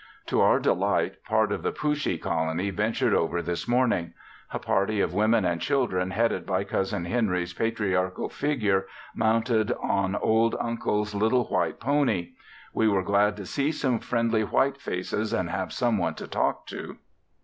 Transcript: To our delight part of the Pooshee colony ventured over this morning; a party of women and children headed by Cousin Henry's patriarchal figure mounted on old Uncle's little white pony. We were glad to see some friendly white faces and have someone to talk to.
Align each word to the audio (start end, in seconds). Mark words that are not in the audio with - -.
To 0.25 0.41
our 0.41 0.59
delight 0.59 1.23
part 1.25 1.51
of 1.51 1.61
the 1.61 1.71
Pooshee 1.71 2.17
colony 2.19 2.71
ventured 2.71 3.13
over 3.13 3.39
this 3.43 3.67
morning; 3.67 4.15
a 4.51 4.57
party 4.57 4.99
of 4.99 5.13
women 5.13 5.45
and 5.45 5.61
children 5.61 6.09
headed 6.09 6.43
by 6.43 6.63
Cousin 6.63 7.05
Henry's 7.05 7.53
patriarchal 7.53 8.27
figure 8.27 8.87
mounted 9.13 9.71
on 9.73 10.15
old 10.15 10.55
Uncle's 10.59 11.13
little 11.13 11.43
white 11.49 11.79
pony. 11.79 12.31
We 12.73 12.87
were 12.87 13.03
glad 13.03 13.37
to 13.37 13.45
see 13.45 13.71
some 13.71 13.99
friendly 13.99 14.43
white 14.43 14.81
faces 14.81 15.33
and 15.33 15.51
have 15.51 15.71
someone 15.71 16.15
to 16.15 16.27
talk 16.27 16.65
to. 16.65 16.97